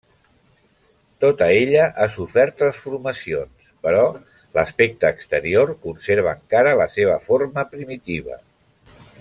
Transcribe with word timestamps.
Tota 1.25 1.49
ella 1.57 1.83
ha 1.89 2.07
sofert 2.15 2.57
transformacions 2.61 3.69
però 3.89 4.01
l'aspecte 4.59 5.13
exterior 5.17 5.75
conserva 5.87 6.37
encara 6.41 6.77
la 6.85 6.91
seva 6.99 7.23
forma 7.31 7.69
primitiva. 7.77 8.45